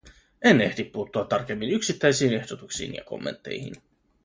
[0.41, 3.75] En ehdi puuttua tarkemmin yksittäisiin ehdotuksiin ja kommentteihin.